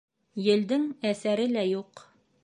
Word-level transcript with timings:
Елдең 0.45 0.87
әҫәре 1.09 1.45
лә 1.57 1.67
юҡ. 1.73 2.03